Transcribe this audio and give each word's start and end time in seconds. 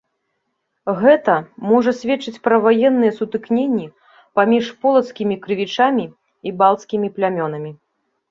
Гэта 1.01 1.33
можа 1.71 1.91
сведчыць 1.97 2.41
пра 2.47 2.55
ваенныя 2.65 3.11
сутыкненні 3.19 3.85
паміж 4.39 4.65
полацкімі 4.85 5.35
крывічамі 5.43 6.05
і 6.49 6.57
балцкімі 6.63 7.07
плямёнамі. 7.19 7.71